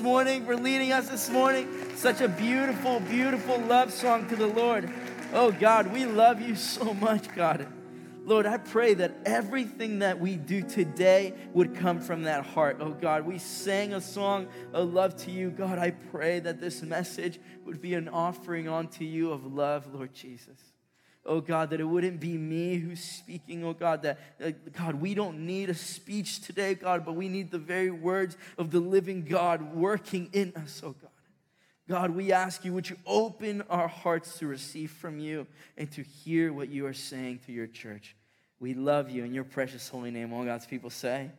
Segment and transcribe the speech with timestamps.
[0.08, 1.68] Morning for leading us this morning.
[1.94, 4.90] Such a beautiful, beautiful love song to the Lord.
[5.34, 7.66] Oh God, we love you so much, God.
[8.24, 12.78] Lord, I pray that everything that we do today would come from that heart.
[12.80, 15.50] Oh God, we sang a song of love to you.
[15.50, 20.14] God, I pray that this message would be an offering unto you of love, Lord
[20.14, 20.67] Jesus
[21.28, 25.14] oh God, that it wouldn't be me who's speaking, oh God, that, uh, God, we
[25.14, 29.24] don't need a speech today, God, but we need the very words of the living
[29.24, 31.10] God working in us, oh God.
[31.88, 36.02] God, we ask you, would you open our hearts to receive from you and to
[36.02, 38.14] hear what you are saying to your church?
[38.60, 40.32] We love you in your precious holy name.
[40.32, 41.30] All God's people say,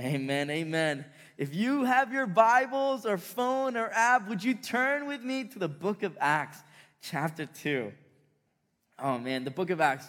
[0.00, 1.04] Amen, amen.
[1.36, 5.58] If you have your Bibles or phone or app, would you turn with me to
[5.58, 6.58] the book of Acts,
[7.02, 7.92] chapter 2?
[8.98, 10.08] Oh man, the book of Acts,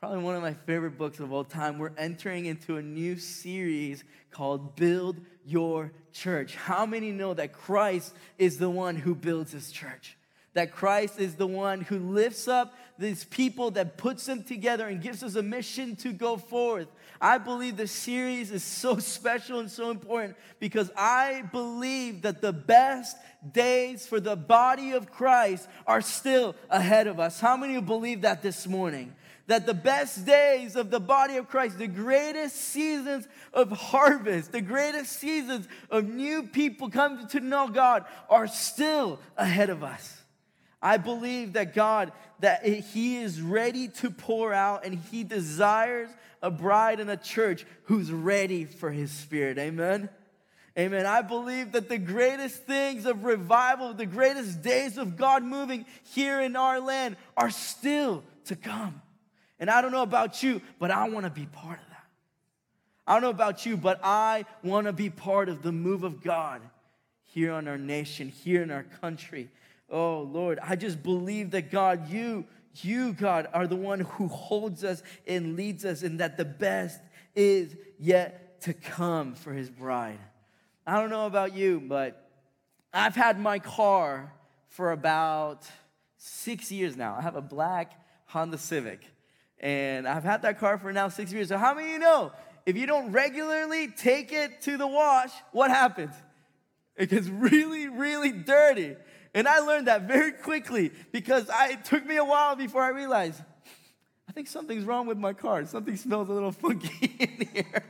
[0.00, 1.78] probably one of my favorite books of all time.
[1.78, 6.54] We're entering into a new series called Build Your Church.
[6.54, 10.15] How many know that Christ is the one who builds his church?
[10.56, 15.02] That Christ is the one who lifts up these people, that puts them together and
[15.02, 16.88] gives us a mission to go forth.
[17.20, 22.54] I believe this series is so special and so important because I believe that the
[22.54, 23.18] best
[23.52, 27.38] days for the body of Christ are still ahead of us.
[27.38, 29.14] How many believe that this morning?
[29.48, 34.62] That the best days of the body of Christ, the greatest seasons of harvest, the
[34.62, 40.22] greatest seasons of new people coming to know God are still ahead of us.
[40.82, 46.10] I believe that God, that He is ready to pour out and He desires
[46.42, 49.58] a bride and a church who's ready for His Spirit.
[49.58, 50.08] Amen.
[50.78, 51.06] Amen.
[51.06, 56.40] I believe that the greatest things of revival, the greatest days of God moving here
[56.40, 59.00] in our land are still to come.
[59.58, 62.04] And I don't know about you, but I want to be part of that.
[63.06, 66.22] I don't know about you, but I want to be part of the move of
[66.22, 66.60] God
[67.24, 69.48] here on our nation, here in our country.
[69.90, 72.44] Oh, Lord, I just believe that God, you,
[72.76, 77.00] you, God, are the one who holds us and leads us, and that the best
[77.34, 80.18] is yet to come for his bride.
[80.86, 82.30] I don't know about you, but
[82.92, 84.32] I've had my car
[84.70, 85.66] for about
[86.16, 87.16] six years now.
[87.16, 87.92] I have a black
[88.26, 89.04] Honda Civic,
[89.60, 91.48] and I've had that car for now six years.
[91.48, 92.32] So, how many of you know
[92.66, 96.14] if you don't regularly take it to the wash, what happens?
[96.96, 98.96] It gets really, really dirty.
[99.36, 102.88] And I learned that very quickly because I, it took me a while before I
[102.88, 103.42] realized
[104.26, 105.66] I think something's wrong with my car.
[105.66, 107.84] Something smells a little funky in here.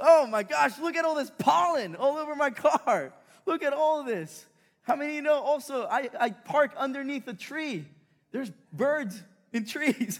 [0.00, 3.12] Oh my gosh, look at all this pollen all over my car.
[3.46, 4.46] Look at all this.
[4.82, 7.84] How many of you know also I, I park underneath a tree?
[8.32, 10.18] There's birds in trees.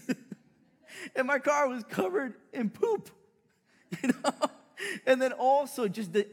[1.17, 3.09] and my car was covered in poop.
[4.03, 4.49] You know?
[5.05, 6.27] And then also just the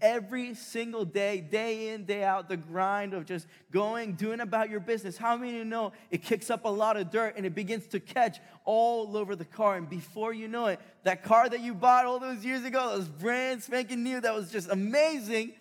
[0.00, 4.80] every single day, day in, day out, the grind of just going, doing about your
[4.80, 5.16] business.
[5.16, 7.86] How many of you know it kicks up a lot of dirt and it begins
[7.88, 9.76] to catch all over the car?
[9.76, 12.98] And before you know it, that car that you bought all those years ago, that
[12.98, 15.52] was brand spanking new, that was just amazing,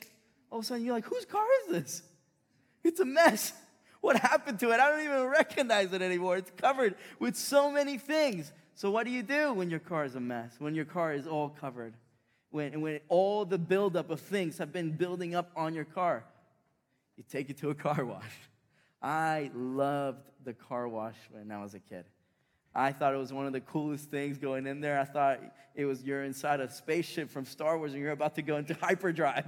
[0.51, 2.03] all of a sudden you're like, whose car is this?
[2.84, 3.53] It's a mess.
[4.01, 4.79] What happened to it?
[4.79, 6.38] I don't even recognize it anymore.
[6.38, 8.50] It's covered with so many things.
[8.74, 10.56] So, what do you do when your car is a mess?
[10.57, 11.95] When your car is all covered?
[12.51, 16.24] When, when all the buildup of things have been building up on your car,
[17.18, 18.24] you take it to a car wash.
[19.01, 22.06] I loved the car wash when I was a kid.
[22.75, 25.00] I thought it was one of the coolest things going in there.
[25.00, 25.39] I thought
[25.74, 28.74] it was you're inside a spaceship from Star Wars and you're about to go into
[28.81, 29.48] hyperdrive.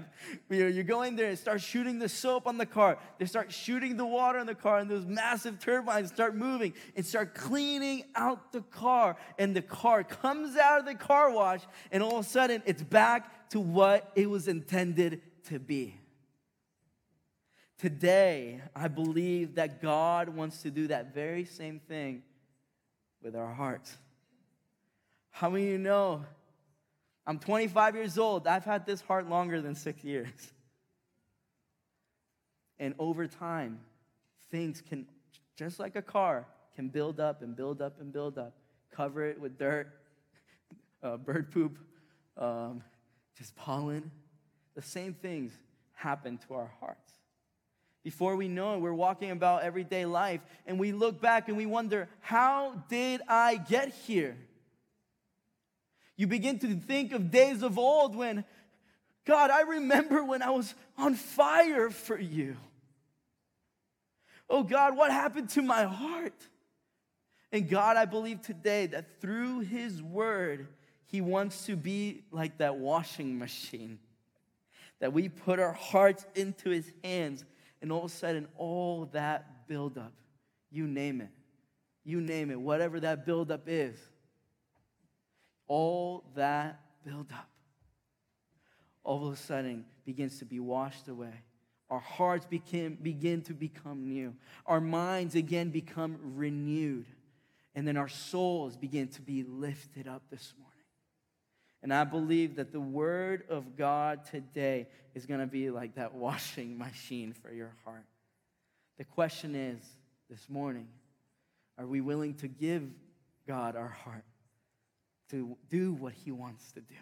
[0.50, 2.98] You know, you go in there and start shooting the soap on the car.
[3.20, 7.06] They start shooting the water in the car, and those massive turbines start moving and
[7.06, 9.18] start cleaning out the car.
[9.38, 12.82] And the car comes out of the car wash, and all of a sudden it's
[12.82, 15.96] back to what it was intended to be.
[17.78, 22.24] Today, I believe that God wants to do that very same thing
[23.22, 23.96] with our hearts.
[25.30, 26.26] How many of you know
[27.26, 28.48] I'm 25 years old?
[28.48, 30.30] I've had this heart longer than six years.
[32.80, 33.80] And over time,
[34.50, 35.06] things can,
[35.56, 38.56] just like a car, can build up and build up and build up.
[38.92, 39.88] Cover it with dirt,
[41.04, 41.78] uh, bird poop,
[42.38, 42.82] um,
[43.38, 44.10] just pollen.
[44.76, 45.52] The same things
[45.94, 47.14] happen to our hearts.
[48.04, 51.66] Before we know it, we're walking about everyday life and we look back and we
[51.66, 54.38] wonder, how did I get here?
[56.16, 58.44] You begin to think of days of old when,
[59.26, 62.58] God, I remember when I was on fire for you.
[64.50, 66.34] Oh God, what happened to my heart?
[67.52, 70.68] And God, I believe today that through His Word,
[71.06, 74.00] He wants to be like that washing machine.
[75.00, 77.44] That we put our hearts into His hands,
[77.82, 80.14] and all of a sudden, all that buildup,
[80.70, 81.30] you name it,
[82.04, 83.98] you name it, whatever that buildup is,
[85.68, 87.50] all that buildup,
[89.04, 91.44] all of a sudden begins to be washed away
[91.92, 94.34] our hearts became, begin to become new.
[94.66, 97.06] Our minds again become renewed.
[97.76, 100.71] And then our souls begin to be lifted up this morning.
[101.84, 106.14] And I believe that the word of God today is going to be like that
[106.14, 108.06] washing machine for your heart.
[108.98, 109.82] The question is
[110.30, 110.88] this morning
[111.78, 112.84] are we willing to give
[113.48, 114.26] God our heart
[115.32, 116.96] to do what he wants to do?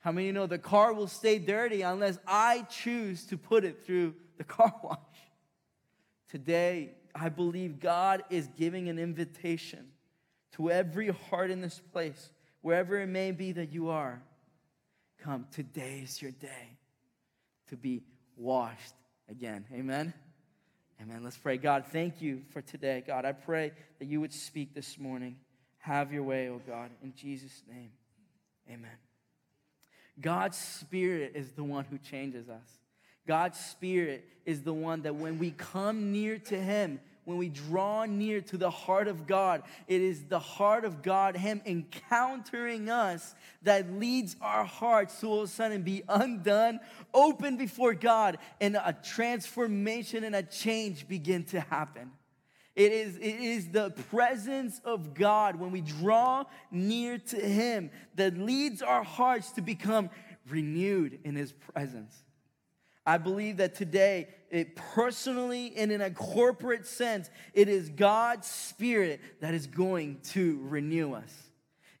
[0.00, 4.14] How many know the car will stay dirty unless I choose to put it through
[4.36, 4.98] the car wash?
[6.30, 9.86] Today, I believe God is giving an invitation
[10.56, 12.30] to every heart in this place,
[12.64, 14.22] wherever it may be that you are.
[15.18, 16.78] Come, today is your day
[17.68, 18.02] to be
[18.38, 18.94] washed
[19.28, 19.66] again.
[19.70, 20.14] Amen.
[21.02, 21.22] Amen.
[21.22, 21.58] Let's pray.
[21.58, 23.04] God, thank you for today.
[23.06, 25.36] God, I pray that you would speak this morning.
[25.80, 27.90] Have your way, oh God, in Jesus' name.
[28.70, 28.96] Amen.
[30.18, 32.78] God's Spirit is the one who changes us.
[33.28, 38.04] God's Spirit is the one that when we come near to Him, when we draw
[38.04, 43.34] near to the heart of God, it is the heart of God, Him encountering us,
[43.62, 46.80] that leads our hearts to all of a sudden be undone,
[47.12, 52.12] open before God, and a transformation and a change begin to happen.
[52.76, 58.36] It is, it is the presence of God when we draw near to Him that
[58.36, 60.10] leads our hearts to become
[60.48, 62.24] renewed in His presence.
[63.06, 69.20] I believe that today, it personally and in a corporate sense, it is God's Spirit
[69.40, 71.32] that is going to renew us.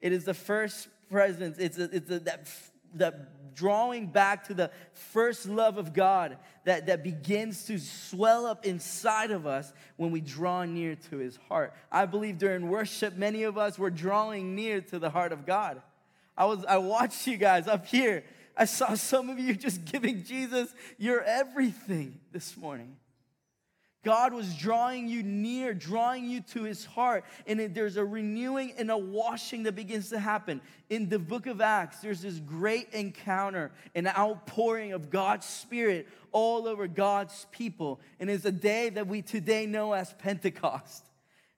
[0.00, 2.48] It is the first presence, it's, a, it's a, that,
[2.94, 8.64] that drawing back to the first love of God that, that begins to swell up
[8.66, 11.74] inside of us when we draw near to his heart.
[11.92, 15.82] I believe during worship, many of us were drawing near to the heart of God.
[16.36, 18.24] I was I watched you guys up here.
[18.56, 22.96] I saw some of you just giving Jesus your everything this morning.
[24.04, 27.24] God was drawing you near, drawing you to his heart.
[27.46, 30.60] And there's a renewing and a washing that begins to happen.
[30.90, 36.68] In the book of Acts, there's this great encounter, an outpouring of God's Spirit all
[36.68, 37.98] over God's people.
[38.20, 41.06] And it's a day that we today know as Pentecost.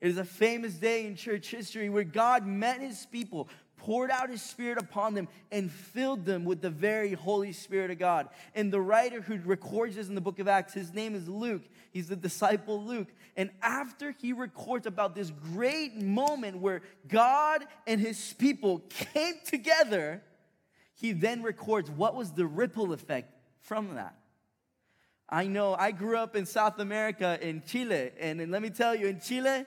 [0.00, 3.48] It is a famous day in church history where God met his people,
[3.86, 8.00] poured out his spirit upon them and filled them with the very Holy Spirit of
[8.00, 8.28] God.
[8.52, 11.62] And the writer who records this in the book of Acts, his name is Luke.
[11.92, 13.06] He's the disciple Luke.
[13.36, 20.20] And after he records about this great moment where God and his people came together,
[20.96, 24.16] he then records what was the ripple effect from that.
[25.28, 29.06] I know I grew up in South America in Chile, and let me tell you,
[29.06, 29.64] in Chile,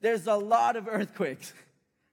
[0.00, 1.52] there's a lot of earthquakes.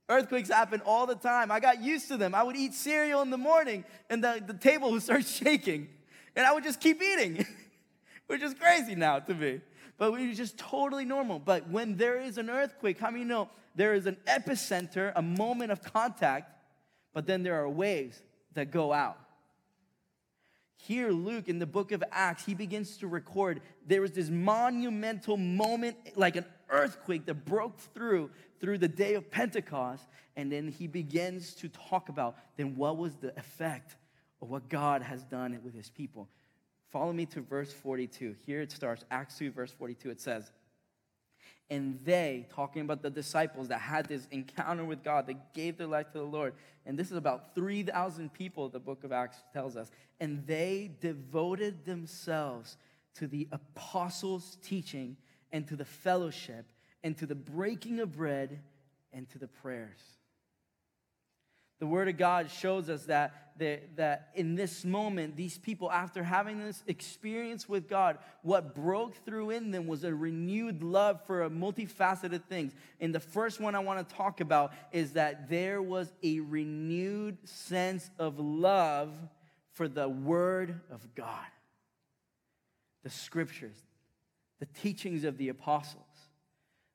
[0.09, 1.51] Earthquakes happen all the time.
[1.51, 2.33] I got used to them.
[2.33, 5.87] I would eat cereal in the morning and the, the table would start shaking.
[6.35, 7.45] And I would just keep eating,
[8.27, 9.61] which is crazy now to me.
[9.97, 11.37] But it was just totally normal.
[11.37, 15.71] But when there is an earthquake, how many know there is an epicenter, a moment
[15.71, 16.51] of contact,
[17.13, 18.19] but then there are waves
[18.53, 19.19] that go out?
[20.77, 25.35] Here, Luke, in the book of Acts, he begins to record there was this monumental
[25.35, 30.07] moment, like an earthquake that broke through through the day of Pentecost.
[30.35, 33.95] And then he begins to talk about then what was the effect
[34.41, 36.29] of what God has done with his people.
[36.91, 38.35] Follow me to verse 42.
[38.45, 40.09] Here it starts, Acts 2, verse 42.
[40.09, 40.51] It says,
[41.71, 45.87] and they, talking about the disciples that had this encounter with God, that gave their
[45.87, 46.55] life to the Lord.
[46.85, 49.91] And this is about 3,000 people, the book of Acts tells us.
[50.19, 52.77] And they devoted themselves
[53.15, 55.15] to the apostles' teaching
[55.51, 56.65] and to the fellowship
[57.03, 58.59] and to the breaking of bread
[59.13, 59.99] and to the prayers.
[61.79, 66.23] The Word of God shows us that, that, that in this moment, these people, after
[66.23, 71.43] having this experience with God, what broke through in them was a renewed love for
[71.43, 72.73] a multifaceted things.
[72.99, 77.37] And the first one I want to talk about is that there was a renewed
[77.47, 79.13] sense of love
[79.71, 81.47] for the Word of God,
[83.03, 83.77] the Scriptures,
[84.59, 86.05] the teachings of the apostles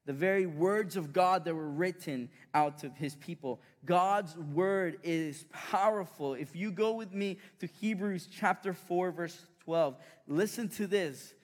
[0.06, 3.60] the very words of God that were written out of his people.
[3.84, 6.34] God's word is powerful.
[6.34, 11.34] If you go with me to Hebrews chapter 4, verse 12, listen to this.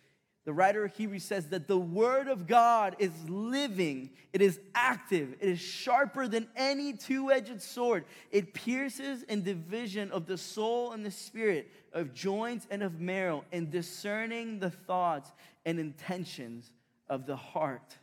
[0.50, 5.37] The writer of Hebrews says that the word of God is living, it is active,
[5.38, 8.04] it is sharper than any two edged sword.
[8.33, 13.45] It pierces in division of the soul and the spirit, of joints and of marrow,
[13.52, 15.30] and discerning the thoughts
[15.64, 16.73] and intentions
[17.09, 17.97] of the heart.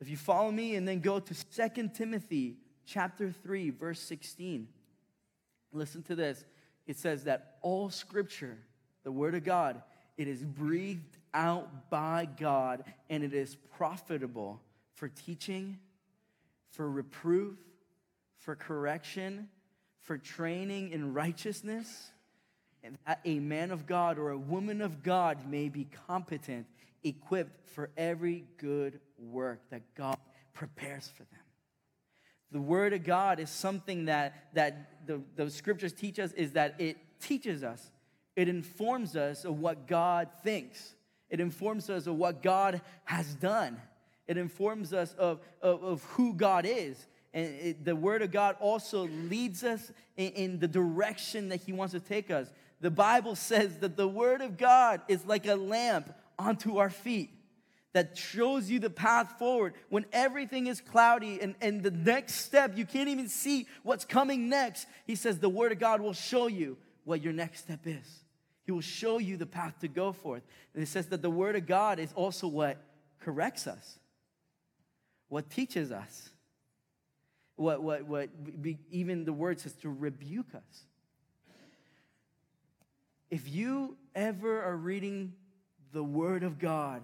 [0.00, 4.66] If you follow me and then go to Second Timothy chapter 3 verse 16.
[5.72, 6.44] Listen to this.
[6.88, 8.58] It says that all scripture,
[9.04, 9.80] the word of God,
[10.16, 14.60] it is breathed out by God and it is profitable
[14.94, 15.78] for teaching,
[16.70, 17.58] for reproof,
[18.38, 19.48] for correction,
[20.00, 22.10] for training in righteousness,
[22.82, 26.66] and that a man of God or a woman of God may be competent,
[27.04, 30.16] equipped for every good work that God
[30.52, 31.40] prepares for them.
[32.50, 36.74] The Word of God is something that, that the, the scriptures teach us, is that
[36.78, 37.90] it teaches us,
[38.36, 40.94] it informs us of what God thinks,
[41.30, 43.80] it informs us of what God has done,
[44.26, 47.06] it informs us of, of, of who God is.
[47.34, 51.72] And it, the Word of God also leads us in, in the direction that He
[51.72, 52.52] wants to take us.
[52.82, 57.30] The Bible says that the Word of God is like a lamp onto our feet
[57.92, 62.76] that shows you the path forward when everything is cloudy and, and the next step,
[62.76, 64.86] you can't even see what's coming next.
[65.06, 68.21] He says the Word of God will show you what your next step is.
[68.64, 70.42] He will show you the path to go forth.
[70.74, 72.78] And it says that the Word of God is also what
[73.20, 73.98] corrects us,
[75.28, 76.30] what teaches us,
[77.56, 78.28] what, what, what
[78.90, 80.84] even the Word says to rebuke us.
[83.30, 85.32] If you ever are reading
[85.92, 87.02] the Word of God,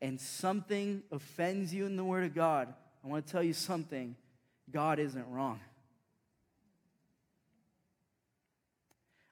[0.00, 2.72] and something offends you in the Word of God,
[3.04, 4.14] I want to tell you something
[4.70, 5.60] God isn't wrong.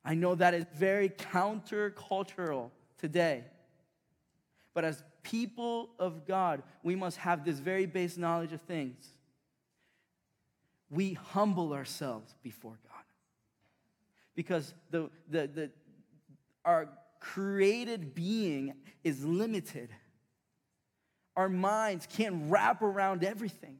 [0.05, 3.45] I know that is very countercultural today.
[4.75, 9.07] But as people of God, we must have this very base knowledge of things.
[10.91, 13.05] We humble ourselves before God.
[14.35, 15.71] Because the, the, the,
[16.65, 16.89] our
[17.21, 19.91] created being is limited
[21.37, 23.79] our minds can't wrap around everything.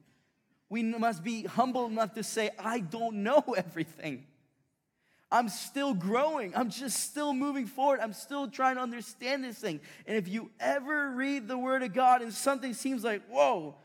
[0.69, 4.25] We must be humble enough to say, I don't know everything.
[5.35, 6.55] I'm still growing.
[6.55, 7.99] I'm just still moving forward.
[7.99, 9.81] I'm still trying to understand this thing.
[10.07, 13.75] And if you ever read the Word of God and something seems like, whoa,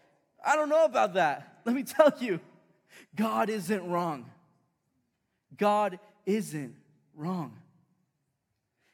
[0.45, 2.39] I don't know about that, let me tell you,
[3.17, 4.31] God isn't wrong.
[5.57, 6.77] God isn't
[7.17, 7.57] wrong.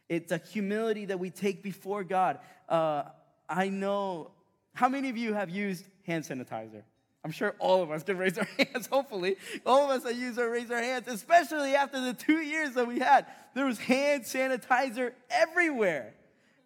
[0.09, 2.39] It's a humility that we take before God.
[2.71, 3.03] Uh,
[3.51, 4.31] I know
[4.73, 6.85] how many of you have used hand sanitizer?
[7.27, 9.35] I'm sure all of us can raise our hands, hopefully.
[9.67, 12.87] All of us have used or raise our hands, especially after the two years that
[12.87, 13.27] we had.
[13.53, 16.15] There was hand sanitizer everywhere.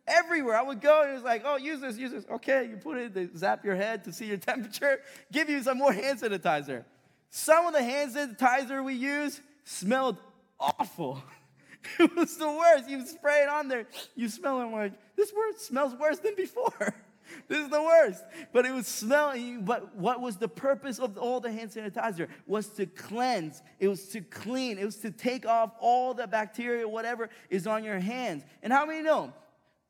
[0.06, 0.58] Everywhere.
[0.58, 2.26] I would go and it was like, oh, use this, use this.
[2.30, 5.00] Okay, you put it, they zap your head to see your temperature,
[5.32, 6.84] give you some more hand sanitizer.
[7.30, 10.18] Some of the hand sanitizer we used smelled
[10.58, 11.22] awful.
[11.98, 12.86] it was the worst.
[12.86, 16.94] You spray it on there, you smell it like, this word smells worse than before.
[17.48, 18.24] this is the worst.
[18.52, 19.64] But it was smelling.
[19.64, 22.28] But what was the purpose of all the hand sanitizer?
[22.46, 23.62] Was to cleanse.
[23.78, 24.78] It was to clean.
[24.78, 28.44] It was to take off all the bacteria, whatever is on your hands.
[28.62, 29.32] And how many know?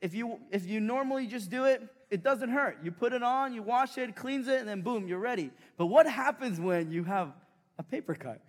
[0.00, 2.78] If you if you normally just do it, it doesn't hurt.
[2.82, 5.50] You put it on, you wash it, cleans it, and then boom, you're ready.
[5.76, 7.32] But what happens when you have
[7.78, 8.40] a paper cut?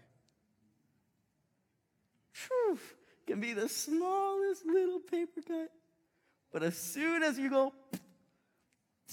[2.48, 2.80] Whew,
[3.28, 5.72] can be the smallest little paper cut.
[6.52, 7.74] But as soon as you go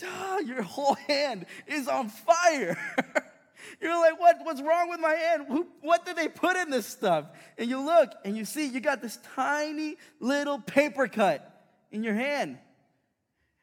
[0.07, 2.77] ah, your whole hand is on fire.
[3.81, 5.47] You're like, what, what's wrong with my hand?
[5.49, 7.27] Who, what did they put in this stuff?
[7.57, 12.15] And you look and you see you got this tiny little paper cut in your
[12.15, 12.59] hand.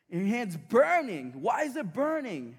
[0.10, 1.34] And your hand's burning.
[1.42, 2.56] Why is it burning?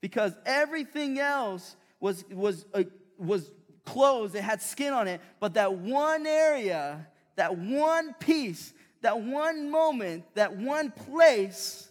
[0.00, 2.84] Because everything else was, was, uh,
[3.18, 3.50] was
[3.84, 7.06] closed, it had skin on it, but that one area,
[7.36, 11.89] that one piece, that one moment, that one place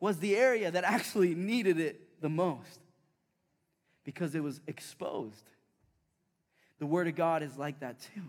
[0.00, 2.80] was the area that actually needed it the most
[4.04, 5.44] because it was exposed.
[6.78, 8.22] The Word of God is like that too.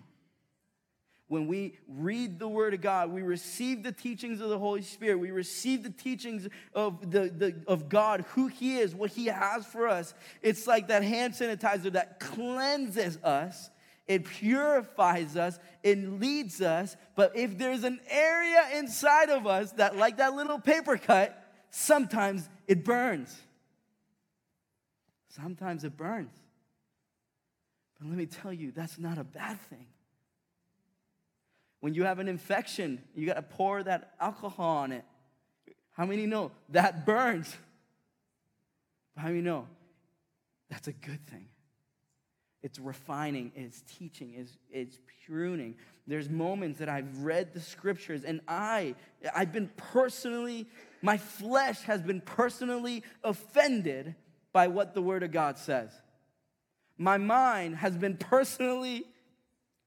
[1.29, 5.17] When we read the Word of God, we receive the teachings of the Holy Spirit.
[5.17, 9.65] We receive the teachings of, the, the, of God, who He is, what He has
[9.65, 10.13] for us.
[10.41, 13.69] It's like that hand sanitizer that cleanses us,
[14.07, 16.97] it purifies us, it leads us.
[17.15, 21.40] But if there's an area inside of us that, like that little paper cut,
[21.71, 23.35] sometimes it burns.
[25.29, 26.33] Sometimes it burns.
[27.97, 29.87] But let me tell you, that's not a bad thing.
[31.79, 35.03] When you have an infection, you got to pour that alcohol on it.
[35.91, 37.55] How many know that burns?
[39.17, 39.67] How many know
[40.69, 41.47] that's a good thing?
[42.63, 45.75] It's refining, it's teaching, it's, it's pruning.
[46.05, 48.95] There's moments that I've read the scriptures and I,
[49.35, 50.67] I've been personally,
[51.01, 54.15] my flesh has been personally offended
[54.53, 55.89] by what the Word of God says.
[56.97, 59.05] My mind has been personally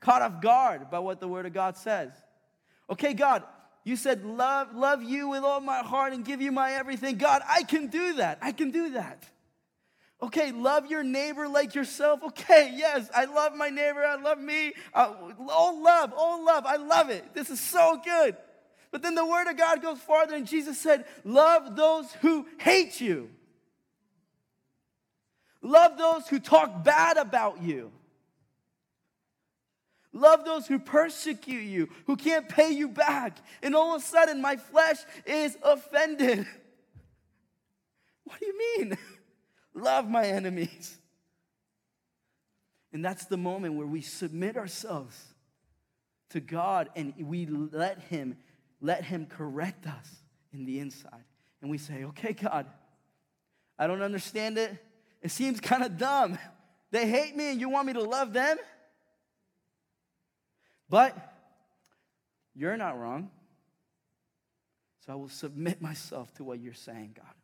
[0.00, 2.10] caught off guard by what the Word of God says.
[2.90, 3.44] Okay, God,
[3.84, 7.18] you said love, love you with all my heart and give you my everything.
[7.18, 8.38] God, I can do that.
[8.42, 9.28] I can do that.
[10.24, 12.22] Okay, love your neighbor like yourself.
[12.22, 14.02] Okay, yes, I love my neighbor.
[14.02, 14.72] I love me.
[14.94, 15.12] Uh,
[15.50, 16.64] all love, all love.
[16.64, 17.34] I love it.
[17.34, 18.34] This is so good.
[18.90, 23.02] But then the word of God goes farther, and Jesus said, Love those who hate
[23.02, 23.28] you.
[25.60, 27.92] Love those who talk bad about you.
[30.14, 33.36] Love those who persecute you, who can't pay you back.
[33.62, 36.46] And all of a sudden, my flesh is offended.
[38.26, 38.96] What do you mean?
[39.74, 40.96] Love my enemies.
[42.92, 45.20] And that's the moment where we submit ourselves
[46.30, 48.36] to God and we let Him,
[48.80, 51.24] let Him correct us in the inside.
[51.60, 52.66] And we say, okay, God,
[53.78, 54.76] I don't understand it.
[55.22, 56.38] It seems kind of dumb.
[56.92, 58.56] They hate me and you want me to love them?
[60.88, 61.16] But
[62.54, 63.30] you're not wrong.
[65.04, 67.34] So I will submit myself to what you're saying, God.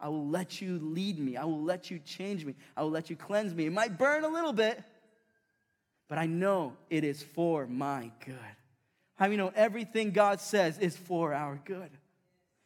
[0.00, 1.36] I will let you lead me.
[1.36, 2.54] I will let you change me.
[2.76, 3.66] I will let you cleanse me.
[3.66, 4.82] It might burn a little bit,
[6.08, 8.34] but I know it is for my good.
[9.18, 11.90] I many know everything God says is for our good?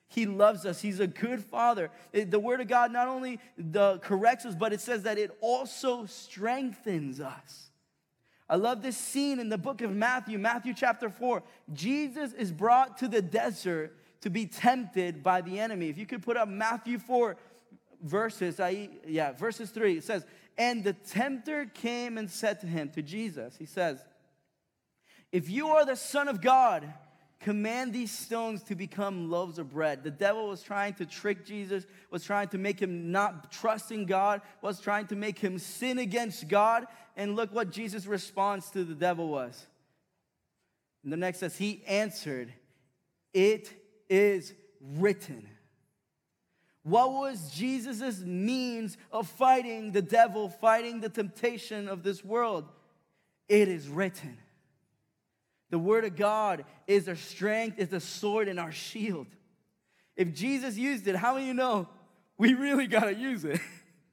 [0.09, 0.81] He loves us.
[0.81, 1.91] He's a good father.
[2.13, 6.07] The word of God not only the corrects us, but it says that it also
[6.07, 7.71] strengthens us.
[8.49, 11.43] I love this scene in the book of Matthew, Matthew chapter 4.
[11.75, 15.89] Jesus is brought to the desert to be tempted by the enemy.
[15.89, 17.37] If you could put up Matthew 4
[18.03, 20.25] verses, I, yeah, verses 3, it says,
[20.57, 24.05] And the tempter came and said to him, to Jesus, he says,
[25.33, 26.93] If you are the Son of God,
[27.41, 30.03] command these stones to become loaves of bread.
[30.03, 34.07] The devil was trying to trick Jesus, was trying to make him not trust in
[34.07, 36.87] God, was trying to make him sin against God.
[37.17, 39.67] And look what Jesus' response to the devil was.
[41.05, 42.53] And the next says, He answered,
[43.33, 43.73] It
[44.09, 45.49] is written.
[46.83, 52.65] What was Jesus' means of fighting the devil, fighting the temptation of this world?
[53.49, 54.39] It is written.
[55.71, 59.27] The Word of God is our strength, is the sword and our shield.
[60.17, 61.89] If Jesus used it, how do you know
[62.39, 63.61] we really got to use it?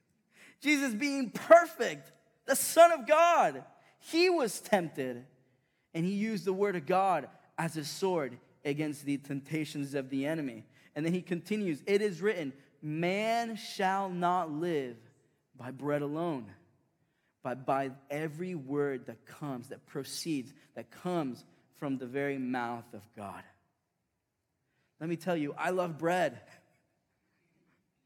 [0.60, 2.12] Jesus being perfect,
[2.44, 3.64] the Son of God,
[3.98, 5.24] he was tempted
[5.94, 10.26] and he used the Word of God as his sword against the temptations of the
[10.26, 10.64] enemy.
[10.94, 12.52] And then he continues, It is written,
[12.82, 14.96] Man shall not live
[15.56, 16.46] by bread alone
[17.46, 21.44] but by every word that comes, that proceeds, that comes
[21.78, 23.40] from the very mouth of God.
[24.98, 26.40] Let me tell you, I love bread.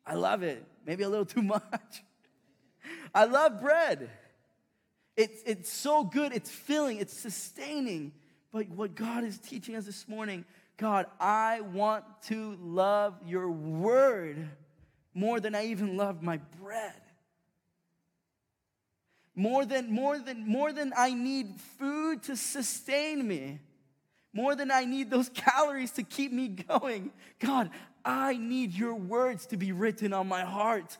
[0.04, 2.02] I love it, maybe a little too much.
[3.14, 4.10] I love bread.
[5.16, 8.12] It's, it's so good, it's filling, it's sustaining.
[8.52, 10.44] But what God is teaching us this morning,
[10.76, 14.48] God, I want to love your word
[15.14, 16.94] more than I even love my bread
[19.40, 23.60] more than more than more than I need food to sustain me,
[24.32, 27.10] more than I need those calories to keep me going.
[27.38, 27.70] God,
[28.04, 30.98] I need your words to be written on my heart.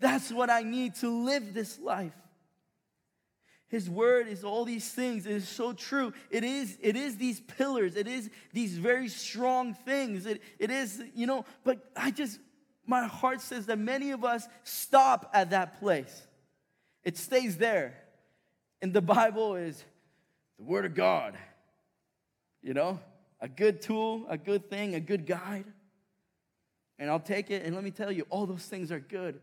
[0.00, 2.12] That's what I need to live this life.
[3.74, 5.26] His word is all these things.
[5.26, 6.12] It is so true.
[6.30, 7.96] It is, it is these pillars.
[7.96, 10.26] It is these very strong things.
[10.26, 12.38] It, it is, you know, but I just,
[12.86, 16.24] my heart says that many of us stop at that place.
[17.02, 17.96] It stays there.
[18.80, 19.82] And the Bible is
[20.56, 21.36] the Word of God.
[22.62, 23.00] You know,
[23.40, 25.66] a good tool, a good thing, a good guide.
[27.00, 29.40] And I'll take it, and let me tell you, all those things are good.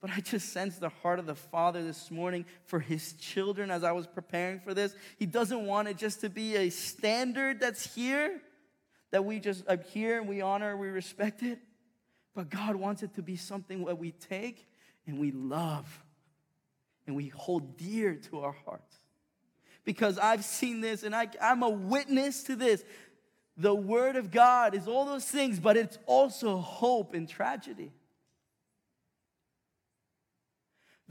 [0.00, 3.84] But I just sense the heart of the Father this morning for his children as
[3.84, 4.94] I was preparing for this.
[5.18, 8.40] He doesn't want it just to be a standard that's here,
[9.10, 11.58] that we just are here and we honor, we respect it.
[12.34, 14.66] But God wants it to be something that we take
[15.06, 16.02] and we love
[17.06, 18.96] and we hold dear to our hearts.
[19.84, 22.84] Because I've seen this and I, I'm a witness to this.
[23.56, 27.92] The Word of God is all those things, but it's also hope in tragedy.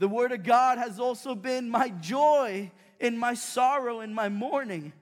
[0.00, 4.94] The Word of God has also been my joy in my sorrow and my mourning.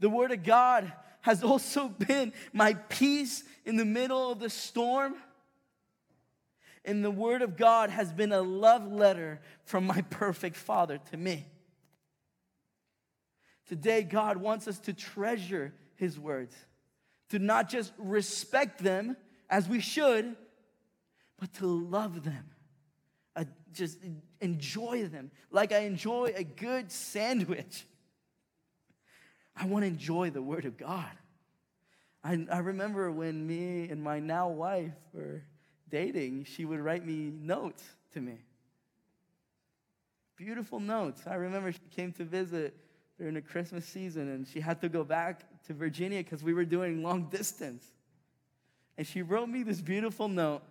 [0.00, 5.14] The Word of God has also been my peace in the middle of the storm.
[6.84, 11.16] And the Word of God has been a love letter from my perfect Father to
[11.16, 11.46] me.
[13.68, 16.56] Today, God wants us to treasure His words,
[17.28, 19.16] to not just respect them
[19.48, 20.34] as we should,
[21.40, 22.50] but to love them,
[23.34, 23.98] uh, just
[24.40, 27.86] enjoy them like I enjoy a good sandwich.
[29.56, 31.10] I want to enjoy the Word of God.
[32.22, 35.42] I, I remember when me and my now wife were
[35.88, 38.38] dating, she would write me notes to me.
[40.36, 41.22] Beautiful notes.
[41.26, 42.76] I remember she came to visit
[43.18, 46.64] during the Christmas season and she had to go back to Virginia because we were
[46.64, 47.84] doing long distance.
[48.96, 50.62] And she wrote me this beautiful note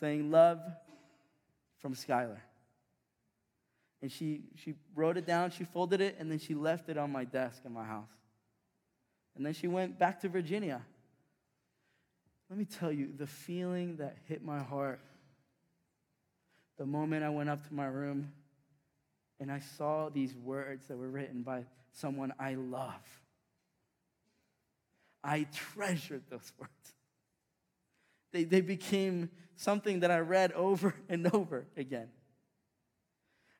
[0.00, 0.60] saying, Love
[1.78, 2.40] from Skylar.
[4.02, 7.10] And she, she wrote it down, she folded it, and then she left it on
[7.10, 8.10] my desk in my house.
[9.36, 10.82] And then she went back to Virginia.
[12.48, 15.00] Let me tell you the feeling that hit my heart
[16.78, 18.32] the moment I went up to my room
[19.40, 23.02] and I saw these words that were written by someone I love.
[25.24, 26.95] I treasured those words.
[28.32, 32.08] They, they became something that I read over and over again.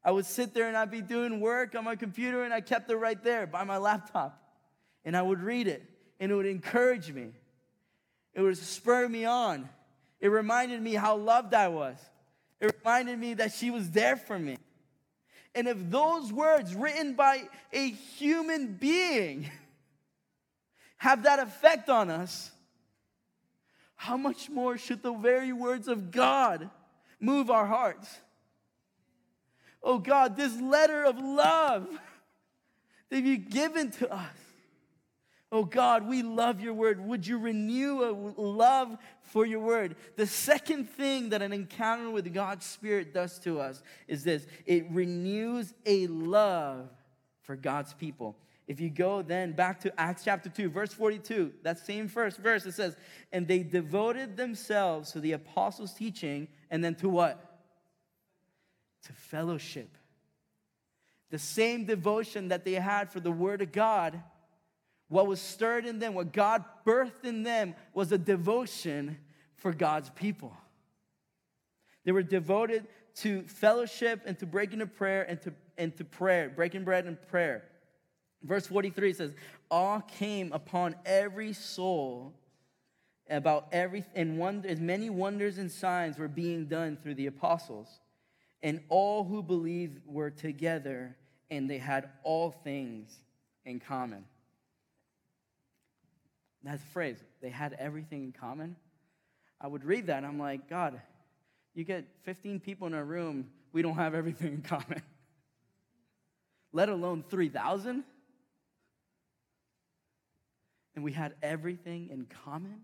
[0.04, 2.88] I would sit there and I'd be doing work on my computer and I kept
[2.90, 4.40] it right there by my laptop.
[5.04, 5.82] And I would read it
[6.20, 7.32] and it would encourage me.
[8.32, 9.68] It would spur me on.
[10.20, 11.96] It reminded me how loved I was.
[12.60, 14.58] It reminded me that she was there for me.
[15.54, 19.50] And if those words written by a human being
[20.98, 22.50] have that effect on us,
[23.96, 26.70] how much more should the very words of God
[27.18, 28.20] move our hearts?
[29.82, 31.88] Oh God, this letter of love
[33.10, 34.36] that you've given to us.
[35.52, 37.00] Oh God, we love your word.
[37.00, 39.94] Would you renew a love for your word?
[40.16, 44.86] The second thing that an encounter with God's Spirit does to us is this it
[44.90, 46.90] renews a love
[47.42, 48.36] for God's people.
[48.66, 52.66] If you go then back to Acts chapter 2, verse 42, that same first verse,
[52.66, 52.96] it says,
[53.32, 57.60] And they devoted themselves to the apostles' teaching, and then to what?
[59.04, 59.96] To fellowship.
[61.30, 64.20] The same devotion that they had for the word of God
[65.08, 69.18] what was stirred in them, what God birthed in them, was a devotion
[69.54, 70.56] for God's people.
[72.04, 76.48] They were devoted to fellowship and to breaking of prayer and to, and to prayer,
[76.48, 77.64] breaking bread and prayer.
[78.46, 79.34] Verse 43 says,
[79.70, 82.32] Awe came upon every soul
[83.28, 87.88] about every and wonder, as many wonders and signs were being done through the apostles.
[88.62, 91.16] And all who believed were together,
[91.50, 93.16] and they had all things
[93.64, 94.24] in common.
[96.62, 98.76] That phrase, they had everything in common.
[99.60, 101.00] I would read that and I'm like, God,
[101.74, 105.02] you get 15 people in a room, we don't have everything in common.
[106.72, 108.04] Let alone 3,000.
[110.96, 112.80] And we had everything in common.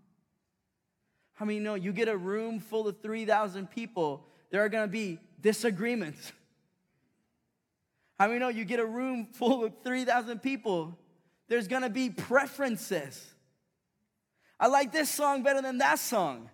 [1.33, 5.19] How many know you get a room full of 3,000 people, there are gonna be
[5.41, 6.31] disagreements.
[8.19, 10.97] How many know you get a room full of 3,000 people,
[11.47, 13.33] there's gonna be preferences.
[14.59, 16.49] I like this song better than that song.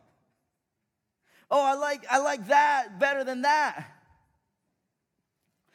[1.52, 3.86] Oh, I like, I like that better than that.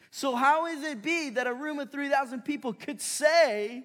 [0.09, 3.83] So, how is it be that a room of 3,000 people could say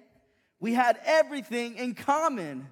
[0.61, 2.67] we had everything in common?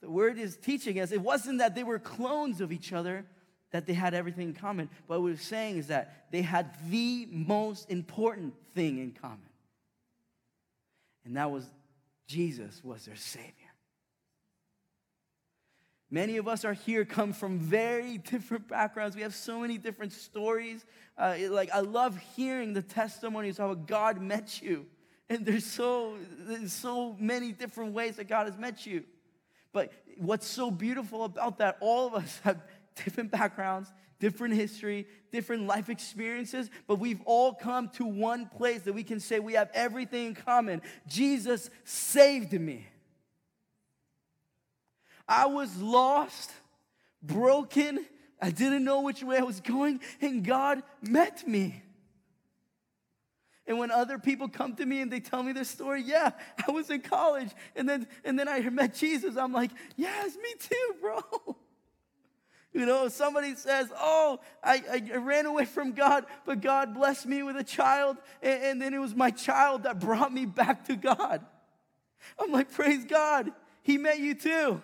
[0.00, 3.26] The word is teaching us it wasn't that they were clones of each other,
[3.72, 4.88] that they had everything in common.
[5.06, 9.38] What we're saying is that they had the most important thing in common.
[11.24, 11.66] And that was
[12.26, 13.52] Jesus was their Savior.
[16.10, 19.16] Many of us are here, come from very different backgrounds.
[19.16, 20.84] We have so many different stories.
[21.16, 24.86] Uh, like, I love hearing the testimonies of how God met you.
[25.28, 29.04] And there's so, there's so many different ways that God has met you.
[29.72, 32.60] But what's so beautiful about that, all of us have
[32.94, 38.92] different backgrounds, different history, different life experiences, but we've all come to one place that
[38.92, 40.82] we can say we have everything in common.
[41.08, 42.86] Jesus saved me.
[45.26, 46.52] I was lost,
[47.22, 48.04] broken,
[48.40, 51.82] I didn't know which way I was going, and God met me.
[53.66, 56.32] And when other people come to me and they tell me their story, yeah,
[56.66, 60.54] I was in college and then and then I met Jesus, I'm like, yes, me
[60.58, 61.56] too, bro.
[62.72, 67.42] You know, somebody says, Oh, I, I ran away from God, but God blessed me
[67.42, 70.96] with a child, and, and then it was my child that brought me back to
[70.96, 71.44] God.
[72.38, 74.80] I'm like, Praise God, He met you too.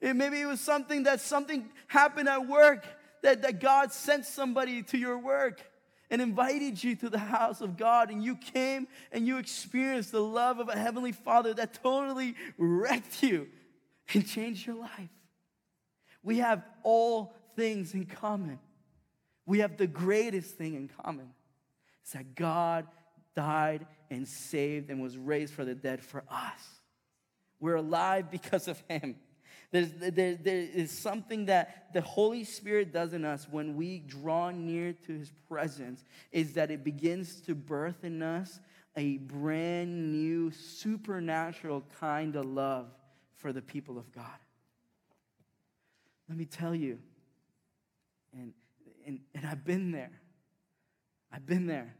[0.00, 2.84] And maybe it was something that something happened at work
[3.22, 5.62] that, that God sent somebody to your work
[6.12, 10.22] and invited you to the house of God, and you came and you experienced the
[10.22, 13.48] love of a heavenly Father that totally wrecked you
[14.12, 15.08] and changed your life.
[16.22, 18.58] We have all things in common.
[19.46, 21.30] We have the greatest thing in common.
[22.02, 22.86] It's that God
[23.34, 26.62] died and saved and was raised for the dead for us.
[27.58, 29.16] We're alive because of Him.
[29.72, 34.50] There's, there, there is something that the Holy Spirit does in us when we draw
[34.50, 38.60] near to His presence, is that it begins to birth in us
[38.96, 42.90] a brand new supernatural kind of love
[43.36, 44.26] for the people of God.
[46.28, 46.98] Let me tell you,
[48.34, 48.52] and,
[49.06, 50.20] and, and I've been there.
[51.32, 51.94] I've been there.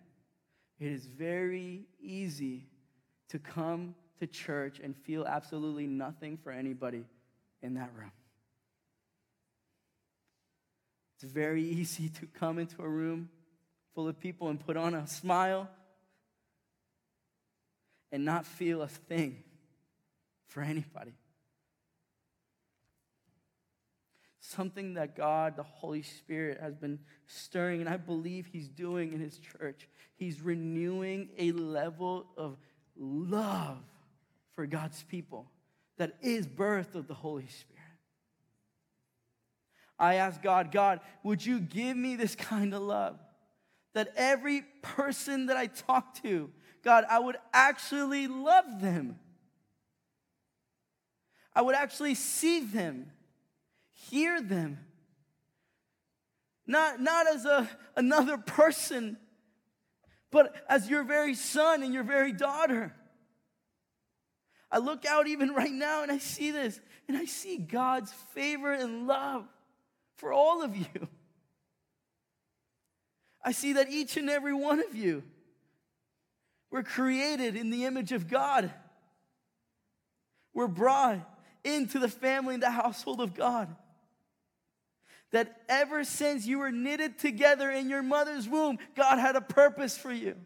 [0.78, 2.66] It is very easy
[3.30, 7.04] to come to church and feel absolutely nothing for anybody
[7.62, 8.12] in that room.
[11.14, 13.28] It's very easy to come into a room
[13.94, 15.68] full of people and put on a smile
[18.10, 19.42] and not feel a thing
[20.48, 21.14] for anybody.
[24.52, 29.20] something that God, the Holy Spirit, has been stirring, and I believe He's doing in
[29.20, 29.88] His church.
[30.14, 32.58] He's renewing a level of
[32.96, 33.82] love
[34.54, 35.46] for God's people
[35.98, 37.72] that is birth of the Holy Spirit.
[39.98, 43.18] I ask God, God, would you give me this kind of love?
[43.94, 46.50] That every person that I talk to,
[46.82, 49.18] God, I would actually love them.
[51.54, 53.12] I would actually see them
[53.92, 54.78] hear them.
[56.66, 59.18] Not, not as a, another person,
[60.30, 62.94] but as your very son and your very daughter.
[64.72, 68.72] I look out even right now and I see this, and I see God's favor
[68.72, 69.46] and love
[70.16, 71.08] for all of you.
[73.44, 75.22] I see that each and every one of you
[76.70, 78.72] were created in the image of God.
[80.54, 81.18] We're brought
[81.64, 83.74] into the family and the household of God
[85.32, 89.98] that ever since you were knitted together in your mother's womb, God had a purpose
[89.98, 90.36] for you.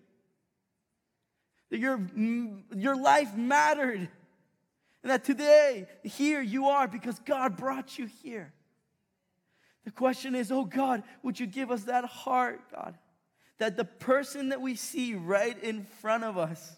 [1.71, 4.09] That your, mm, your life mattered.
[5.03, 8.53] And that today, here you are because God brought you here.
[9.85, 12.99] The question is, oh God, would you give us that heart, God?
[13.59, 16.77] That the person that we see right in front of us,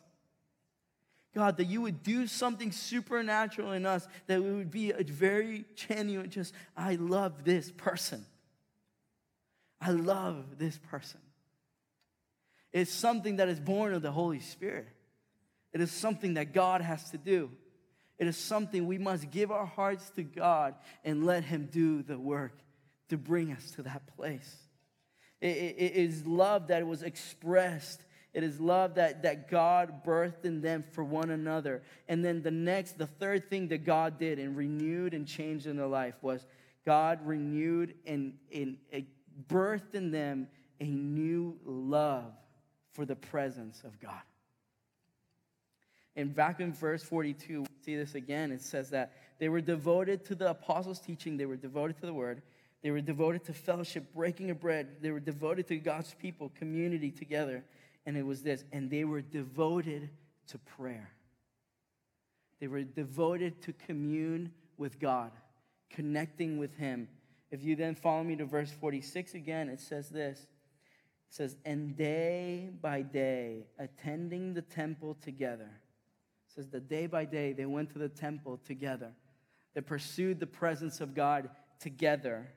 [1.34, 5.64] God, that you would do something supernatural in us, that we would be a very
[5.74, 8.26] genuine, just, I love this person.
[9.80, 11.20] I love this person.
[12.72, 14.88] It's something that is born of the Holy Spirit.
[15.72, 17.50] It is something that God has to do.
[18.18, 22.18] It is something we must give our hearts to God and let Him do the
[22.18, 22.58] work
[23.08, 24.56] to bring us to that place.
[25.40, 28.02] it, it, it is love that was expressed
[28.34, 31.82] it is love that, that God birthed in them for one another.
[32.08, 35.76] And then the next, the third thing that God did and renewed and changed in
[35.76, 36.46] their life was
[36.84, 38.76] God renewed and, and,
[39.48, 40.48] birthed in them
[40.80, 42.32] a new love
[42.98, 44.22] for the presence of God.
[46.16, 48.50] And back in verse 42, we see this again.
[48.50, 52.12] It says that they were devoted to the apostles' teaching, they were devoted to the
[52.12, 52.42] word,
[52.82, 57.12] they were devoted to fellowship, breaking of bread, they were devoted to God's people, community
[57.12, 57.62] together
[58.04, 60.08] and it was this, and they were devoted
[60.46, 61.10] to prayer.
[62.58, 65.30] They were devoted to commune with God,
[65.90, 67.06] connecting with Him.
[67.52, 70.46] If you then follow me to verse 46 again, it says this.
[71.28, 75.70] It says, and day by day, attending the temple together.
[76.48, 79.12] It says that day by day they went to the temple together.
[79.74, 82.48] They pursued the presence of God together,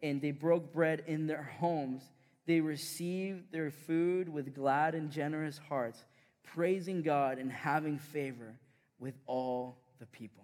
[0.00, 2.02] and they broke bread in their homes
[2.46, 6.04] they received their food with glad and generous hearts,
[6.42, 8.58] praising God and having favor
[8.98, 10.41] with all the people.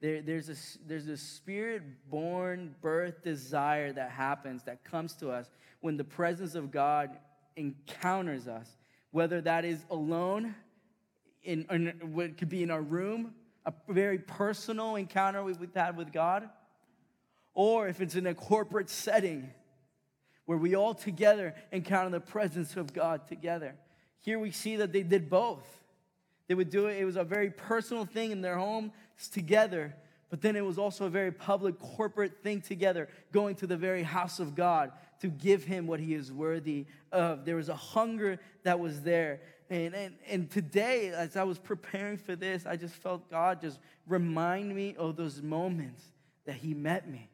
[0.00, 5.50] There, there's, a, there's a spirit born birth desire that happens, that comes to us
[5.80, 7.10] when the presence of God
[7.56, 8.68] encounters us,
[9.10, 10.54] whether that is alone,
[11.42, 13.34] in, in what could be in our room,
[13.66, 16.48] a very personal encounter we've had with God,
[17.54, 19.50] or if it's in a corporate setting
[20.46, 23.74] where we all together encounter the presence of God together.
[24.20, 25.79] Here we see that they did both.
[26.50, 28.90] They would do it, it was a very personal thing in their homes
[29.32, 29.94] together,
[30.30, 34.02] but then it was also a very public corporate thing together, going to the very
[34.02, 37.44] house of God to give him what he is worthy of.
[37.44, 39.42] There was a hunger that was there.
[39.70, 43.78] And, and, and today, as I was preparing for this, I just felt God just
[44.08, 46.02] remind me of those moments
[46.46, 47.28] that he met me.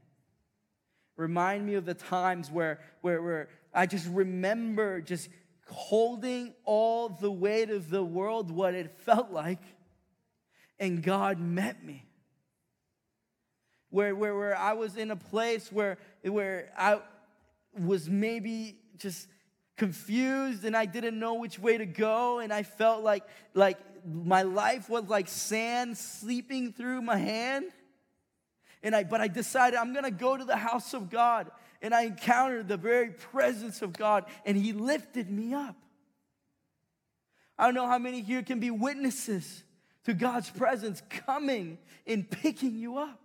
[1.16, 5.31] Remind me of the times where, where, where I just remember just
[5.68, 9.62] holding all the weight of the world, what it felt like,
[10.79, 12.05] and God met me.
[13.90, 17.00] Where, where, where I was in a place where, where I
[17.79, 19.29] was maybe just
[19.76, 23.24] confused and I didn't know which way to go, and I felt like,
[23.55, 27.66] like my life was like sand sleeping through my hand.
[28.83, 31.50] And I, but I decided I'm gonna go to the house of God.
[31.83, 35.77] And I encountered the very presence of God, and He lifted me up.
[37.59, 39.65] I don't know how many here can be witnesses
[40.05, 43.21] to God's presence coming and picking you up.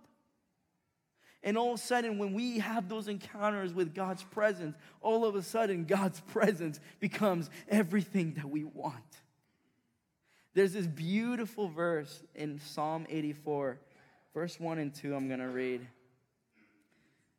[1.44, 5.34] And all of a sudden, when we have those encounters with God's presence, all of
[5.34, 8.96] a sudden, God's presence becomes everything that we want.
[10.54, 13.80] There's this beautiful verse in Psalm 84,
[14.34, 15.86] verse 1 and 2, I'm going to read.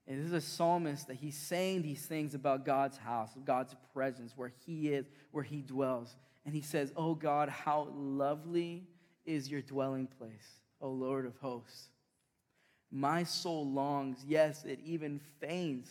[0.07, 4.33] And this is a psalmist that he's saying these things about God's house, God's presence,
[4.35, 6.15] where he is, where he dwells.
[6.45, 8.83] And he says, Oh God, how lovely
[9.25, 11.87] is your dwelling place, O Lord of hosts.
[12.91, 15.89] My soul longs, yes, it even faints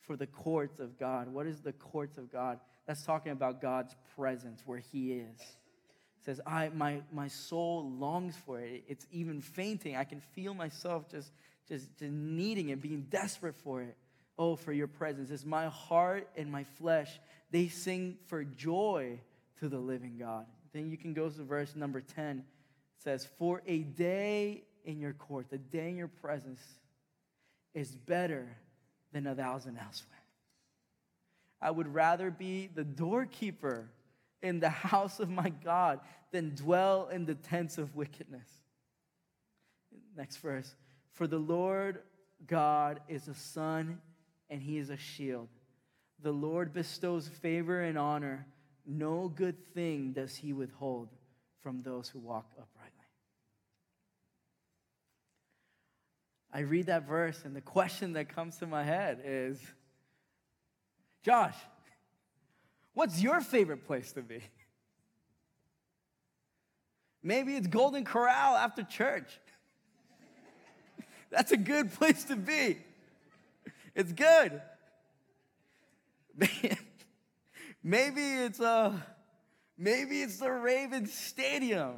[0.00, 1.28] for the courts of God.
[1.28, 2.58] What is the courts of God?
[2.86, 5.40] That's talking about God's presence, where he is.
[5.40, 8.84] It says, I, my, my soul longs for it.
[8.88, 9.96] It's even fainting.
[9.96, 11.32] I can feel myself just,
[11.68, 13.96] just, just needing it, being desperate for it.
[14.36, 15.30] Oh, for your presence.
[15.30, 17.20] It's my heart and my flesh.
[17.50, 19.20] They sing for joy
[19.60, 20.46] to the living God.
[20.72, 22.38] Then you can go to verse number 10.
[22.38, 22.44] It
[22.98, 26.60] says, For a day in your court, a day in your presence
[27.74, 28.56] is better
[29.12, 30.10] than a thousand elsewhere.
[31.60, 33.88] I would rather be the doorkeeper
[34.42, 36.00] in the house of my God
[36.32, 38.48] than dwell in the tents of wickedness.
[40.16, 40.74] Next verse.
[41.14, 42.00] For the Lord
[42.46, 43.98] God is a sun
[44.50, 45.48] and he is a shield.
[46.22, 48.46] The Lord bestows favor and honor.
[48.86, 51.08] No good thing does he withhold
[51.62, 52.90] from those who walk uprightly.
[56.52, 59.60] I read that verse, and the question that comes to my head is
[61.24, 61.56] Josh,
[62.92, 64.40] what's your favorite place to be?
[67.22, 69.40] Maybe it's Golden Corral after church.
[71.34, 72.78] That's a good place to be.
[73.94, 74.62] It's good.
[77.82, 78.92] Maybe it's uh
[79.76, 81.96] maybe it's the Ravens Stadium.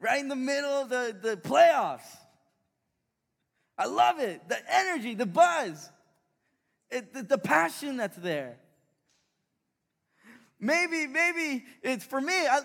[0.00, 2.16] Right in the middle of the, the playoffs.
[3.78, 4.48] I love it.
[4.48, 5.88] The energy, the buzz,
[6.90, 8.56] it, the, the passion that's there.
[10.58, 12.60] Maybe, maybe it's for me, I,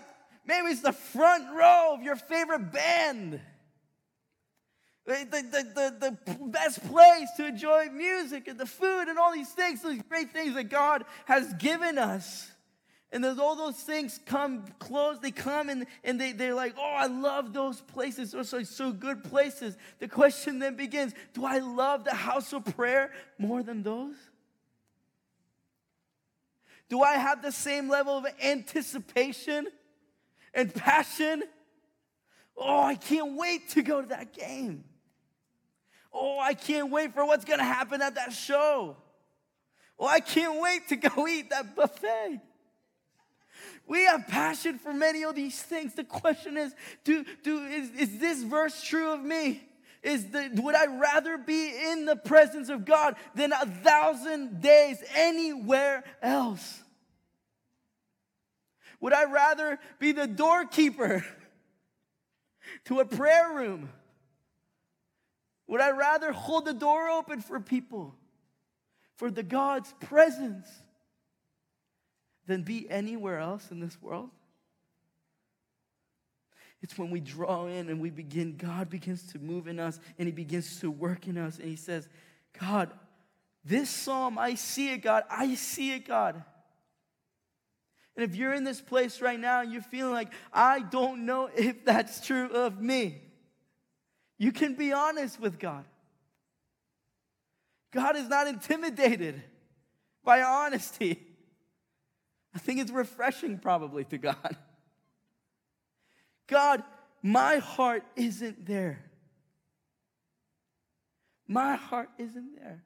[0.46, 3.40] maybe it's the front row of your favorite band.
[5.06, 5.62] The, the,
[6.00, 10.02] the, the, best place to enjoy music and the food and all these things, these
[10.08, 12.50] great things that God has given us.
[13.12, 16.94] And as all those things come close, they come and, and they, they're like, oh,
[16.96, 18.32] I love those places.
[18.32, 19.76] Those are so good places.
[20.00, 24.16] The question then begins Do I love the house of prayer more than those?
[26.88, 29.68] Do I have the same level of anticipation
[30.52, 31.44] and passion?
[32.56, 34.84] Oh, I can't wait to go to that game.
[36.18, 38.96] Oh, I can't wait for what's to happen at that show.
[39.98, 42.40] Oh, I can't wait to go eat that buffet.
[43.86, 45.94] We have passion for many of these things.
[45.94, 49.62] The question is, do, do, is, is this verse true of me?
[50.02, 55.02] Is the, would I rather be in the presence of God than a thousand days
[55.14, 56.82] anywhere else?
[59.00, 61.24] Would I rather be the doorkeeper
[62.86, 63.90] to a prayer room?
[65.68, 68.14] Would I rather hold the door open for people,
[69.16, 70.68] for the God's presence?
[72.46, 74.30] than be anywhere else in this world?
[76.82, 80.28] It's when we draw in and we begin, God begins to move in us and
[80.28, 81.58] He begins to work in us.
[81.58, 82.08] And He says,
[82.60, 82.90] God,
[83.64, 85.24] this psalm, I see it, God.
[85.28, 86.42] I see it, God.
[88.14, 91.50] And if you're in this place right now and you're feeling like, I don't know
[91.54, 93.20] if that's true of me,
[94.38, 95.84] you can be honest with God.
[97.92, 99.42] God is not intimidated
[100.24, 101.22] by honesty.
[102.54, 104.56] I think it's refreshing, probably, to God.
[106.46, 106.82] God,
[107.22, 109.02] my heart isn't there.
[111.48, 112.82] My heart isn't there.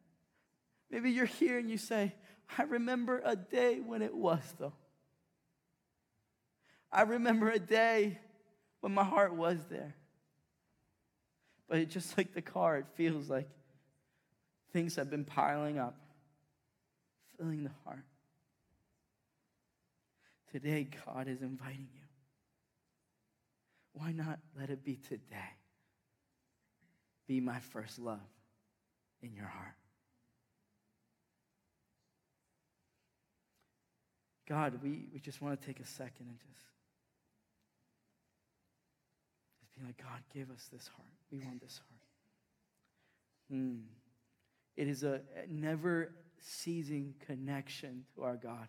[0.90, 2.14] Maybe you're here and you say,
[2.58, 4.72] I remember a day when it was, though.
[6.92, 8.18] I remember a day
[8.80, 9.94] when my heart was there.
[11.70, 13.48] But it, just like the car, it feels like
[14.72, 15.94] things have been piling up,
[17.38, 18.04] filling the heart.
[20.50, 22.00] Today, God is inviting you.
[23.92, 25.20] Why not let it be today?
[27.28, 28.18] Be my first love
[29.22, 29.76] in your heart.
[34.48, 36.64] God, we, we just want to take a second and just,
[39.60, 41.19] just be like, God, give us this heart.
[41.30, 42.00] We want this heart.
[43.50, 43.78] Hmm.
[44.76, 48.66] It is a never ceasing connection to our God.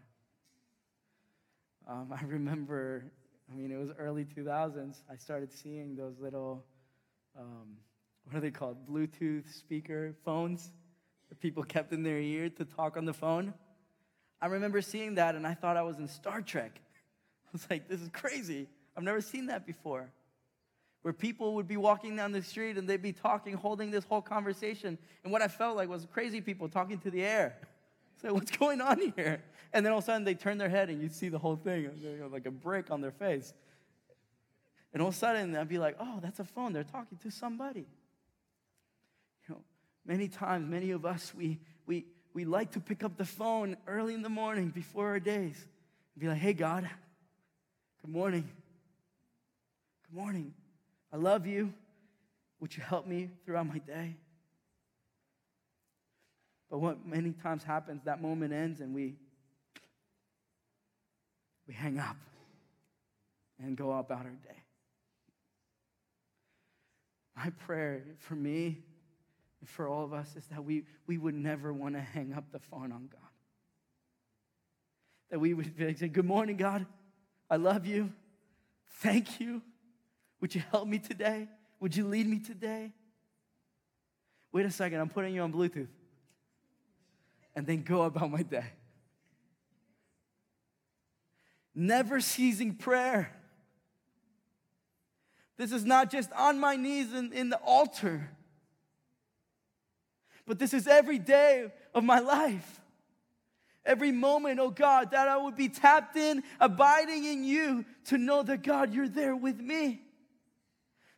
[1.88, 3.06] Um, I remember,
[3.52, 4.98] I mean, it was early 2000s.
[5.10, 6.66] I started seeing those little,
[7.38, 7.78] um,
[8.26, 8.88] what are they called?
[8.88, 10.72] Bluetooth speaker phones
[11.30, 13.54] that people kept in their ear to talk on the phone.
[14.42, 16.82] I remember seeing that and I thought I was in Star Trek.
[17.46, 18.68] I was like, this is crazy.
[18.98, 20.12] I've never seen that before.
[21.02, 24.22] Where people would be walking down the street and they'd be talking, holding this whole
[24.22, 24.98] conversation.
[25.24, 27.58] And what I felt like was crazy people talking to the air.
[28.22, 29.44] So what's going on here?
[29.74, 31.56] And then all of a sudden they turn their head and you'd see the whole
[31.56, 31.90] thing,
[32.32, 33.54] like a break on their face.
[34.94, 36.74] And all of a sudden I'd be like, oh, that's a phone.
[36.74, 37.88] They're talking to somebody.
[39.48, 39.62] You know,
[40.06, 44.14] many times, many of us, we, we, we like to pick up the phone early
[44.14, 45.66] in the morning before our days
[46.14, 46.88] and be like, hey, God,
[48.04, 48.48] good morning.
[50.08, 50.54] Good morning.
[51.12, 51.74] I love you.
[52.60, 54.16] Would you help me throughout my day?
[56.70, 59.16] But what many times happens, that moment ends and we
[61.68, 62.18] we hang up
[63.64, 64.62] and go about our day.
[67.36, 68.84] My prayer for me
[69.62, 72.46] and for all of us is that we, we would never want to hang up
[72.52, 73.22] the phone on God.
[75.30, 76.86] That we would say, Good morning, God.
[77.50, 78.12] I love you.
[79.00, 79.62] Thank you.
[80.42, 81.48] Would you help me today?
[81.80, 82.92] Would you lead me today?
[84.52, 85.88] Wait a second, I'm putting you on Bluetooth.
[87.56, 88.66] And then go about my day.
[91.74, 93.32] Never ceasing prayer.
[95.58, 98.30] This is not just on my knees in, in the altar,
[100.46, 102.82] but this is every day of my life.
[103.86, 108.44] Every moment, oh God, that I would be tapped in, abiding in you to know
[108.44, 110.02] that God, you're there with me.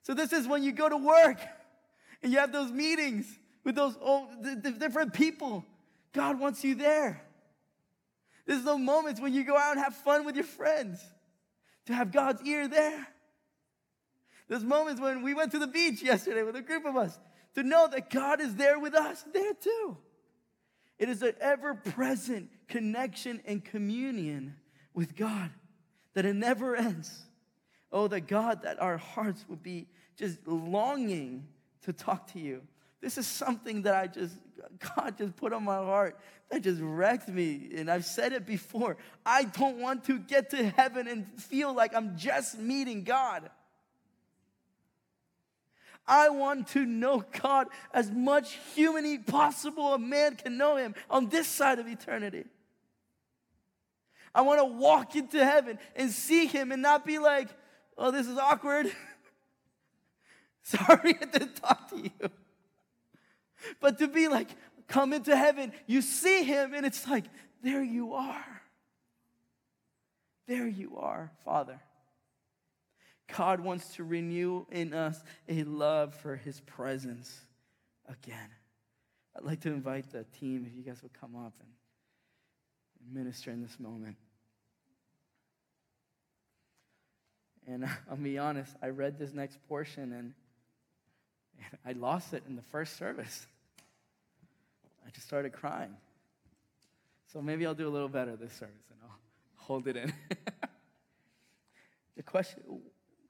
[0.03, 1.39] So, this is when you go to work
[2.21, 3.25] and you have those meetings
[3.63, 5.65] with those oh, the, the different people.
[6.13, 7.21] God wants you there.
[8.45, 11.03] There's those moments when you go out and have fun with your friends
[11.85, 13.07] to have God's ear there.
[14.47, 17.17] There's moments when we went to the beach yesterday with a group of us
[17.55, 19.97] to know that God is there with us, there too.
[20.99, 24.55] It is an ever present connection and communion
[24.93, 25.49] with God
[26.13, 27.23] that it never ends.
[27.93, 29.85] Oh, that God, that our hearts would be
[30.17, 31.47] just longing
[31.83, 32.63] to talk to you.
[33.01, 34.35] This is something that I just,
[34.95, 36.19] God just put on my heart
[36.49, 37.69] that just wrecked me.
[37.75, 38.97] And I've said it before.
[39.25, 43.49] I don't want to get to heaven and feel like I'm just meeting God.
[46.07, 51.29] I want to know God as much humanly possible a man can know him on
[51.29, 52.45] this side of eternity.
[54.35, 57.49] I want to walk into heaven and see him and not be like,
[57.97, 58.91] oh, this is awkward.
[60.63, 62.29] Sorry I didn't talk to you.
[63.79, 64.49] But to be like,
[64.87, 67.25] come into heaven, you see him, and it's like,
[67.63, 68.61] there you are.
[70.47, 71.79] There you are, Father.
[73.37, 77.39] God wants to renew in us a love for his presence
[78.07, 78.49] again.
[79.35, 81.69] I'd like to invite the team, if you guys would come up and
[83.13, 84.17] minister in this moment.
[87.67, 90.33] And I'll be honest, I read this next portion and,
[91.59, 93.47] and I lost it in the first service.
[95.05, 95.95] I just started crying.
[97.31, 99.17] So maybe I'll do a little better this service and I'll
[99.55, 100.13] hold it in.
[102.15, 102.61] the question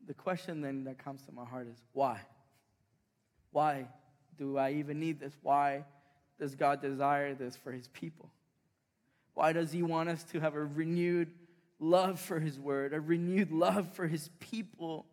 [0.06, 2.20] the question then that comes to my heart is why?
[3.52, 3.88] Why
[4.38, 5.34] do I even need this?
[5.42, 5.86] Why
[6.40, 8.30] does God desire this for his people?
[9.34, 11.32] Why does he want us to have a renewed
[11.84, 15.06] love for his word, a renewed love for his people,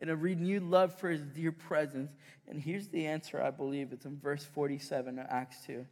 [0.00, 2.10] and a renewed love for his dear presence?
[2.46, 3.92] And here's the answer, I believe.
[3.92, 5.86] It's in verse 47 of Acts 2.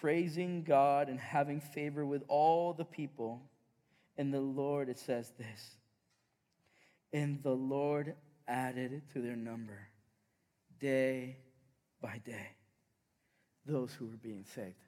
[0.00, 3.42] Praising God and having favor with all the people.
[4.16, 5.76] And the Lord, it says this.
[7.12, 8.14] And the Lord
[8.48, 9.88] added to their number
[10.80, 11.36] day
[12.00, 12.50] by day
[13.66, 14.85] those who were being saved.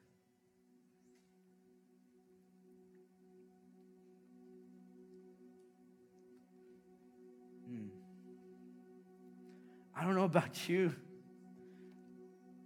[9.99, 10.95] I don't know about you,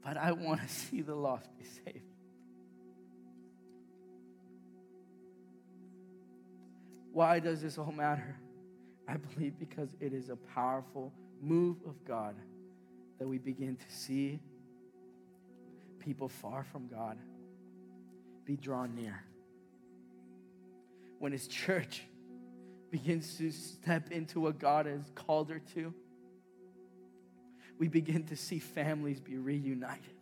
[0.05, 2.05] but I want to see the lost be saved.
[7.11, 8.38] Why does this all matter?
[9.07, 11.11] I believe because it is a powerful
[11.41, 12.36] move of God
[13.17, 14.39] that we begin to see
[15.97, 17.17] people far from God
[18.45, 19.23] be drawn near.
[21.17, 22.03] When His church
[22.91, 25.95] begins to step into what God has called her to,
[27.84, 30.15] we begin to see families be reunited.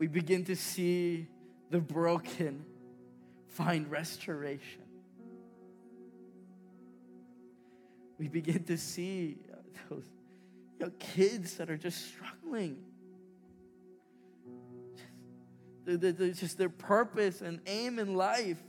[0.00, 1.28] We begin to see
[1.70, 2.64] the broken
[3.46, 4.82] find restoration.
[8.18, 9.58] We begin to see uh,
[9.88, 10.10] those
[10.80, 12.78] you know, kids that are just struggling.
[15.86, 18.60] Just, just their purpose and aim in life.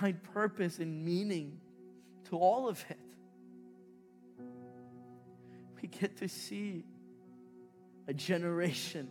[0.00, 1.60] Find purpose and meaning
[2.28, 2.98] to all of it.
[5.80, 6.84] We get to see
[8.08, 9.08] a generation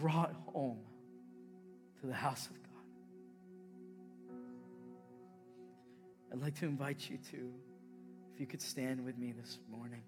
[0.00, 0.80] brought home
[2.00, 2.68] to the house of God.
[6.32, 7.52] I'd like to invite you to,
[8.34, 10.02] if you could stand with me this morning.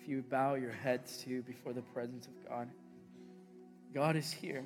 [0.00, 2.68] If you bow your heads to before the presence of God.
[3.94, 4.64] God is here.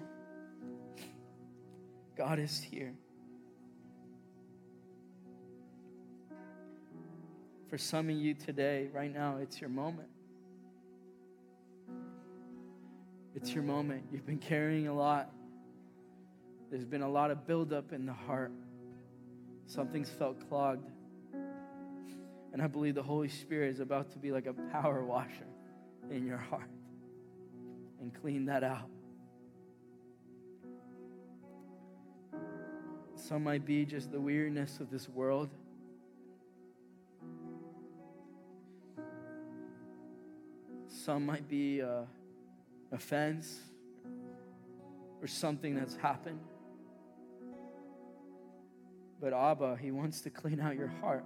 [2.17, 2.95] God is here.
[7.69, 10.09] For some of you today, right now, it's your moment.
[13.35, 14.05] It's your moment.
[14.13, 15.31] You've been carrying a lot.
[16.71, 18.53] There's been a lot of buildup in the heart.
[19.67, 20.91] Something's felt clogged.
[22.53, 25.47] And I believe the Holy Spirit is about to be like a power washer
[26.11, 26.71] in your heart
[28.01, 28.91] and clean that out.
[33.29, 35.51] Some might be just the weirdness of this world.
[40.89, 42.03] Some might be uh,
[42.91, 43.61] offense
[45.21, 46.41] or something that's happened.
[49.21, 51.25] But Abba, He wants to clean out your heart.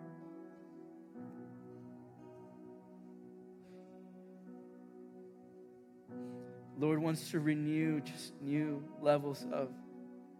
[6.77, 9.71] Lord wants to renew just new levels of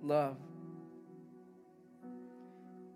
[0.03, 0.37] love.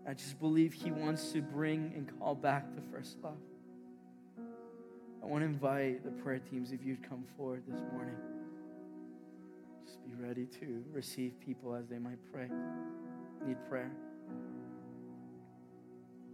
[0.08, 3.36] I just believe He wants to bring and call back the first love.
[5.22, 8.14] I want to invite the prayer teams if you'd come forward this morning.
[9.84, 12.48] Just be ready to receive people as they might pray,
[13.46, 13.90] need prayer.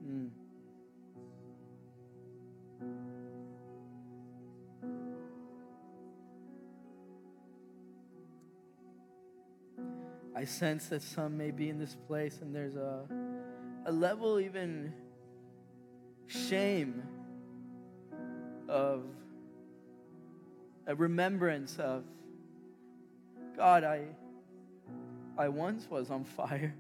[0.07, 0.29] Mm.
[10.37, 13.07] I sense that some may be in this place and there's a,
[13.87, 14.93] a level, even
[16.27, 17.03] shame
[18.69, 19.05] of
[20.87, 22.05] a remembrance of
[23.57, 24.07] God, I,
[25.39, 26.75] I once was on fire.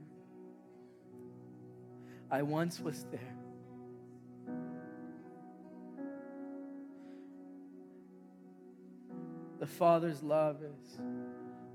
[2.30, 3.20] I once was there.
[9.60, 10.98] The Father's love is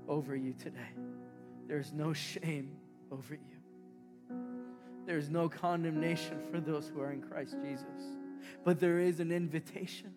[0.06, 0.78] over you today.
[1.66, 2.76] There's no shame
[3.10, 3.59] over you.
[5.10, 7.84] There's no condemnation for those who are in Christ Jesus.
[8.64, 10.14] But there is an invitation.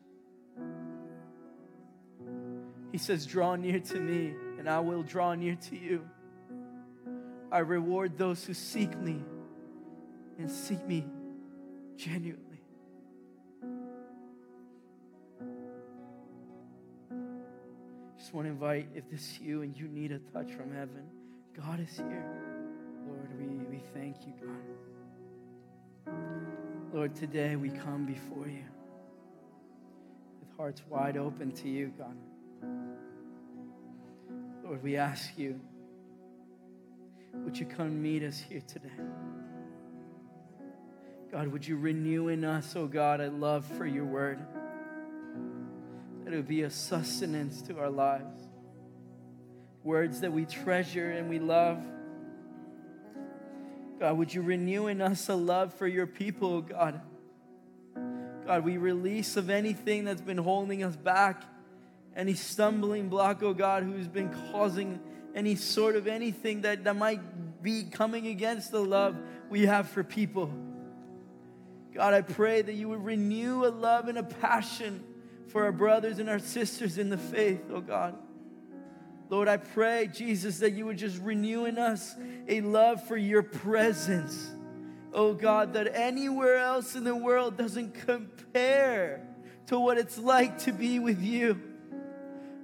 [2.92, 6.08] He says, Draw near to me, and I will draw near to you.
[7.52, 9.24] I reward those who seek me
[10.38, 11.08] and seek me
[11.98, 12.62] genuinely.
[18.20, 21.08] Just want to invite if this is you and you need a touch from heaven,
[21.58, 22.53] God is here.
[23.44, 26.14] We, we thank you, God.
[26.94, 28.64] Lord, today we come before you
[30.40, 32.16] with hearts wide open to you, God.
[34.64, 35.60] Lord, we ask you,
[37.34, 38.90] would you come meet us here today?
[41.32, 44.40] God, would you renew in us, oh God, a love for your word?
[46.24, 48.48] That it would be a sustenance to our lives.
[49.84, 51.84] Words that we treasure and we love.
[54.00, 57.02] God, would you renew in us a love for your people, God?
[58.46, 61.44] God, we release of anything that's been holding us back,
[62.16, 65.00] any stumbling block, oh God, who's been causing
[65.34, 69.16] any sort of anything that, that might be coming against the love
[69.50, 70.54] we have for people.
[71.94, 75.04] God, I pray that you would renew a love and a passion
[75.48, 78.18] for our brothers and our sisters in the faith, oh God.
[79.34, 82.16] Lord, I pray, Jesus, that you would just renew in us
[82.48, 84.52] a love for your presence.
[85.12, 89.26] Oh God, that anywhere else in the world doesn't compare
[89.66, 91.60] to what it's like to be with you.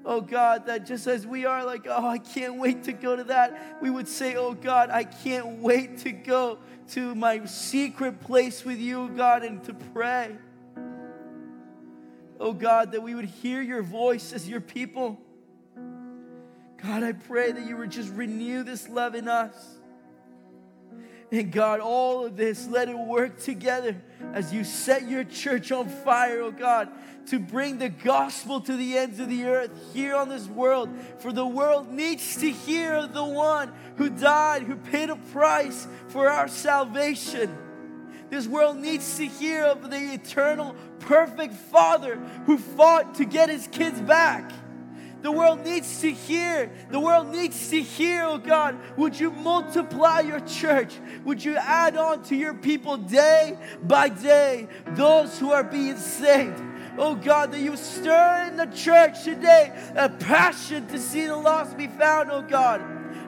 [0.05, 3.23] Oh God, that just as we are like, oh, I can't wait to go to
[3.23, 6.59] that, we would say, oh God, I can't wait to go
[6.89, 10.35] to my secret place with you, God, and to pray.
[12.39, 15.19] Oh God, that we would hear your voice as your people.
[16.83, 19.53] God, I pray that you would just renew this love in us.
[21.31, 23.95] And God, all of this, let it work together
[24.33, 26.89] as you set your church on fire, oh God,
[27.27, 30.89] to bring the gospel to the ends of the earth here on this world.
[31.19, 36.29] For the world needs to hear the one who died, who paid a price for
[36.29, 37.55] our salvation.
[38.31, 42.15] This world needs to hear of the eternal, perfect Father
[42.45, 44.51] who fought to get his kids back.
[45.21, 46.71] The world needs to hear.
[46.91, 48.77] The world needs to hear, oh God.
[48.97, 50.93] Would you multiply your church?
[51.25, 56.61] Would you add on to your people day by day those who are being saved?
[56.97, 61.77] Oh God, that you stir in the church today a passion to see the lost
[61.77, 62.81] be found, oh God.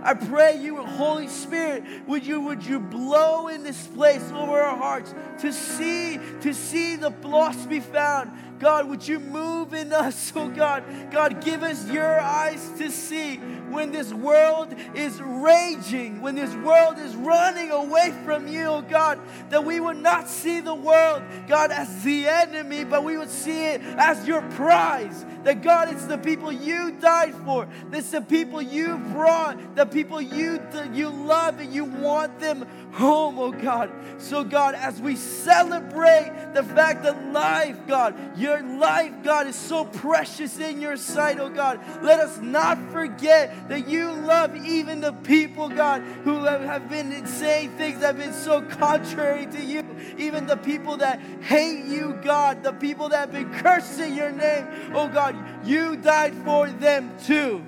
[0.03, 4.75] I pray you, Holy Spirit, would you would you blow in this place over our
[4.75, 8.31] hearts to see to see the lost be found.
[8.61, 10.83] God, would you move in us, oh God?
[11.11, 13.41] God, give us your eyes to see
[13.71, 19.19] when this world is raging, when this world is running away from you, oh God,
[19.49, 23.65] that we would not see the world, God, as the enemy, but we would see
[23.65, 25.25] it as your prize.
[25.43, 30.21] That God, it's the people you died for, it's the people you brought, the people
[30.21, 30.59] you,
[30.93, 33.91] you love and you want them home, oh God.
[34.17, 39.85] So, God, as we celebrate the fact that life, God, your life, God, is so
[39.85, 45.13] precious in your sight, oh God, let us not forget that you love even the
[45.13, 49.83] people, God, who have been saying things that have been so contrary to you,
[50.17, 54.67] even the people that hate you, God, the people that have been cursing your name,
[54.93, 55.35] oh God,
[55.65, 57.65] you died for them too.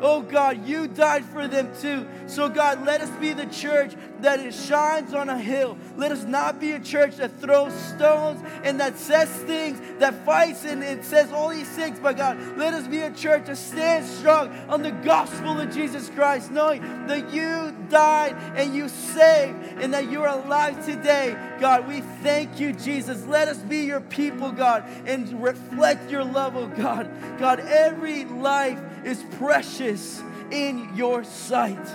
[0.00, 2.06] Oh God, you died for them too.
[2.26, 5.76] So God, let us be the church that it shines on a hill.
[5.96, 10.64] Let us not be a church that throws stones and that says things, that fights
[10.64, 11.98] and it says all these things.
[11.98, 16.10] But God, let us be a church that stands strong on the gospel of Jesus
[16.10, 21.36] Christ, knowing that you died and you saved and that you're alive today.
[21.60, 23.24] God, we thank you, Jesus.
[23.26, 27.10] Let us be your people, God, and reflect your love, oh God.
[27.38, 31.86] God, every life is precious in your sight.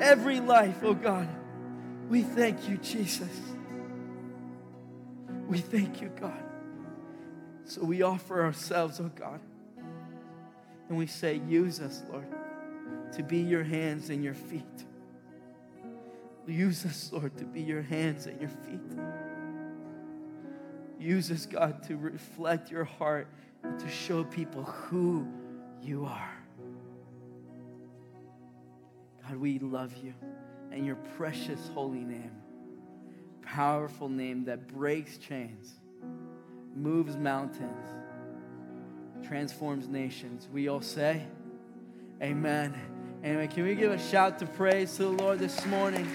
[0.00, 1.28] Every life, oh God.
[2.08, 3.40] We thank you, Jesus.
[5.48, 6.42] We thank you, God.
[7.64, 9.40] So we offer ourselves, oh God.
[10.88, 12.28] And we say, use us, Lord,
[13.12, 14.62] to be your hands and your feet.
[16.46, 18.98] Use us, Lord, to be your hands and your feet.
[21.00, 23.26] Use us, God, to reflect your heart
[23.64, 25.26] and to show people who
[25.82, 26.38] you are.
[29.26, 30.14] God, we love you
[30.72, 32.32] and your precious holy name.
[33.42, 35.72] Powerful name that breaks chains,
[36.74, 37.86] moves mountains,
[39.26, 40.48] transforms nations.
[40.52, 41.22] We all say,
[42.22, 42.74] Amen.
[43.24, 43.48] Amen.
[43.48, 46.08] Can we give a shout to praise to the Lord this morning?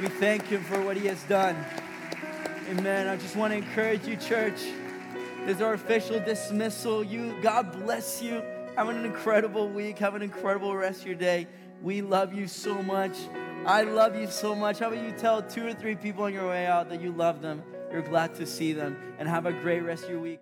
[0.00, 1.56] We thank Him for what He has done.
[2.70, 3.08] Amen.
[3.08, 4.60] I just want to encourage you, church.
[5.44, 7.02] This is our official dismissal.
[7.02, 8.42] You, God bless you.
[8.76, 9.98] Have an incredible week.
[9.98, 11.48] Have an incredible rest of your day.
[11.82, 13.16] We love you so much.
[13.68, 14.78] I love you so much.
[14.78, 17.42] How about you tell two or three people on your way out that you love
[17.42, 17.62] them,
[17.92, 20.40] you're glad to see them, and have a great rest of your week.